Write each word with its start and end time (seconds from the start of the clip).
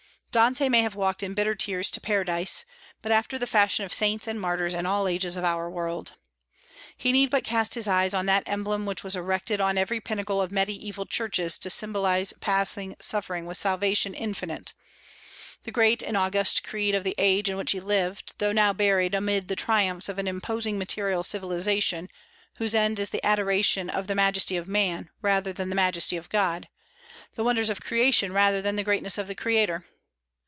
Dante 0.33 0.69
may 0.69 0.81
have 0.81 0.95
walked 0.95 1.23
in 1.23 1.33
bitter 1.33 1.55
tears 1.55 1.91
to 1.91 1.99
Paradise, 1.99 2.63
but 3.01 3.11
after 3.11 3.37
the 3.37 3.45
fashion 3.45 3.83
of 3.83 3.93
saints 3.93 4.27
and 4.27 4.39
martyrs 4.39 4.73
in 4.73 4.85
all 4.85 5.09
ages 5.09 5.35
of 5.35 5.43
our 5.43 5.69
world. 5.69 6.13
He 6.95 7.11
need 7.11 7.29
but 7.29 7.43
cast 7.43 7.73
his 7.73 7.85
eyes 7.85 8.13
on 8.13 8.27
that 8.27 8.43
emblem 8.47 8.85
which 8.85 9.03
was 9.03 9.13
erected 9.13 9.59
on 9.59 9.77
every 9.77 9.99
pinnacle 9.99 10.41
of 10.41 10.49
Mediaeval 10.49 11.07
churches 11.07 11.57
to 11.57 11.69
symbolize 11.69 12.31
passing 12.39 12.95
suffering 13.01 13.45
with 13.45 13.57
salvation 13.57 14.13
infinite, 14.13 14.73
the 15.63 15.71
great 15.71 16.01
and 16.01 16.15
august 16.15 16.63
creed 16.63 16.95
of 16.95 17.03
the 17.03 17.13
age 17.17 17.49
in 17.49 17.57
which 17.57 17.73
he 17.73 17.81
lived, 17.81 18.35
though 18.37 18.53
now 18.53 18.71
buried 18.71 19.13
amid 19.13 19.49
the 19.49 19.57
triumphs 19.57 20.07
of 20.07 20.17
an 20.17 20.29
imposing 20.29 20.77
material 20.77 21.23
civilization 21.23 22.07
whose 22.55 22.73
end 22.73 23.01
is 23.01 23.09
the 23.09 23.25
adoration 23.25 23.89
of 23.89 24.07
the 24.07 24.15
majesty 24.15 24.55
of 24.55 24.65
man 24.65 25.09
rather 25.21 25.51
than 25.51 25.67
the 25.67 25.75
majesty 25.75 26.15
of 26.15 26.29
God, 26.29 26.69
the 27.35 27.43
wonders 27.43 27.69
of 27.69 27.81
creation 27.81 28.31
rather 28.31 28.61
than 28.61 28.77
the 28.77 28.83
greatness 28.85 29.17
of 29.17 29.27
the 29.27 29.35
Creator. 29.35 29.83